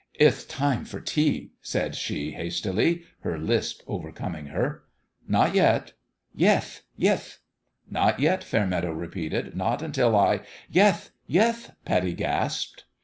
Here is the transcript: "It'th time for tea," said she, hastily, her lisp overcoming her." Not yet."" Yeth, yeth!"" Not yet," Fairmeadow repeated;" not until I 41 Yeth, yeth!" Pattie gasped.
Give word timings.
"It'th 0.19 0.47
time 0.47 0.83
for 0.83 0.99
tea," 0.99 1.51
said 1.61 1.93
she, 1.93 2.31
hastily, 2.31 3.03
her 3.19 3.37
lisp 3.37 3.83
overcoming 3.85 4.47
her." 4.47 4.81
Not 5.27 5.53
yet."" 5.53 5.93
Yeth, 6.35 6.81
yeth!"" 6.97 7.37
Not 7.87 8.19
yet," 8.19 8.43
Fairmeadow 8.43 8.93
repeated;" 8.93 9.55
not 9.55 9.83
until 9.83 10.15
I 10.15 10.39
41 10.39 10.47
Yeth, 10.71 11.09
yeth!" 11.27 11.75
Pattie 11.85 12.15
gasped. 12.15 12.85